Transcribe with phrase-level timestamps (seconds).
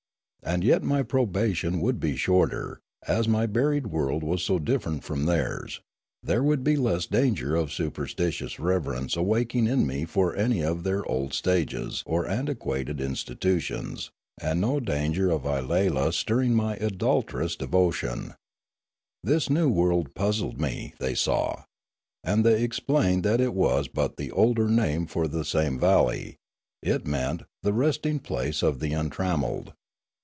[0.43, 5.25] And yet my probation would be shorter, as my buried world was so different from
[5.25, 5.81] theirs;
[6.23, 11.05] there would be less danger of superstitious reverence awaking in me for any of their
[11.05, 14.09] old stages or antiquated institutions,
[14.41, 18.33] and no danger of Ayala stirring my idolatrous devotion.
[19.23, 21.65] This new word puzzled me, they saw.
[22.23, 26.37] And they explained that it was but the older name for the same valley;
[26.81, 29.73] it meant" the resting place of the untrammelled."